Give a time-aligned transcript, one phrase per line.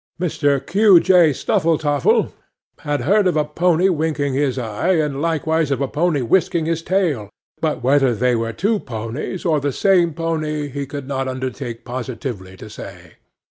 [0.19, 0.65] 'MR.
[0.65, 0.99] Q.
[0.99, 1.29] J.
[1.31, 2.31] SNUFFLETOFFLE
[2.79, 6.81] had heard of a pony winking his eye, and likewise of a pony whisking his
[6.81, 11.85] tail, but whether they were two ponies or the same pony he could not undertake
[11.85, 13.17] positively to say.